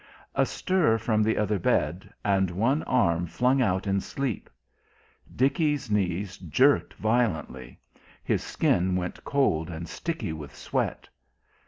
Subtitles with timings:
[0.33, 4.49] A stir from the other bed, and one arm flung out in sleep.
[5.35, 7.79] Dickie's knees jerked violently
[8.23, 11.07] his skin went cold and sticky with sweat.